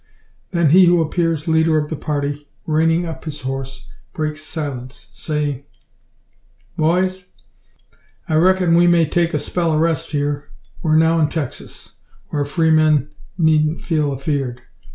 Then 0.49 0.71
he 0.71 0.85
who 0.87 0.99
appears 0.99 1.47
leader 1.47 1.77
of 1.77 1.91
the 1.91 1.95
party, 1.95 2.47
reining 2.65 3.05
up 3.05 3.23
his 3.25 3.41
horse, 3.41 3.87
breaks 4.13 4.41
silence, 4.43 5.09
saying 5.13 5.63
"Boys! 6.75 7.29
I 8.27 8.33
reckon 8.33 8.73
we 8.73 8.87
may 8.87 9.05
take 9.05 9.35
a 9.35 9.37
spell 9.37 9.73
o' 9.73 9.77
rest 9.77 10.09
here. 10.09 10.49
We're 10.81 10.97
now 10.97 11.19
in 11.19 11.29
Texas, 11.29 11.97
whar 12.31 12.45
freemen 12.45 13.09
needn't 13.37 13.83
feel 13.83 14.11
afeard. 14.11 14.63